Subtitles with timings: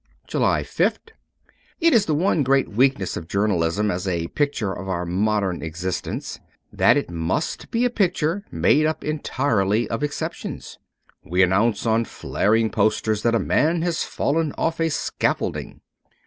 [0.25, 0.33] 206
[0.73, 1.11] JULY sth
[1.79, 6.39] IT is the one great weakness of journalism as a picture of our modern existence,
[6.73, 10.79] that it must be a picture made up entirely of exceptions.
[11.23, 15.81] We announce on flaring posters that a man has fallen off a scaffolding.